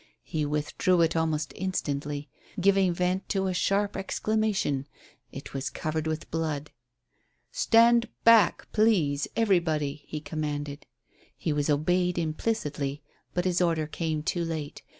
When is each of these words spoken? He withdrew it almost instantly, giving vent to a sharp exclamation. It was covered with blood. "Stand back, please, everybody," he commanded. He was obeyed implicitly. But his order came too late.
He 0.23 0.47
withdrew 0.47 1.01
it 1.01 1.15
almost 1.15 1.53
instantly, 1.55 2.27
giving 2.59 2.91
vent 2.91 3.29
to 3.29 3.45
a 3.45 3.53
sharp 3.53 3.95
exclamation. 3.95 4.87
It 5.31 5.53
was 5.53 5.69
covered 5.69 6.07
with 6.07 6.31
blood. 6.31 6.71
"Stand 7.51 8.09
back, 8.23 8.67
please, 8.71 9.27
everybody," 9.35 10.03
he 10.07 10.19
commanded. 10.19 10.87
He 11.37 11.53
was 11.53 11.69
obeyed 11.69 12.17
implicitly. 12.17 13.03
But 13.35 13.45
his 13.45 13.61
order 13.61 13.85
came 13.85 14.23
too 14.23 14.43
late. 14.43 14.81